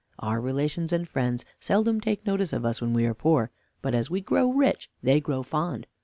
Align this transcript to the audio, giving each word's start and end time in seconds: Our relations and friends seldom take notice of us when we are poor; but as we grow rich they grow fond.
Our 0.17 0.41
relations 0.41 0.91
and 0.91 1.07
friends 1.07 1.45
seldom 1.59 2.01
take 2.01 2.25
notice 2.25 2.53
of 2.53 2.65
us 2.65 2.81
when 2.81 2.91
we 2.91 3.05
are 3.05 3.13
poor; 3.13 3.51
but 3.83 3.93
as 3.93 4.09
we 4.09 4.19
grow 4.19 4.49
rich 4.51 4.89
they 5.03 5.19
grow 5.21 5.43
fond. 5.43 5.85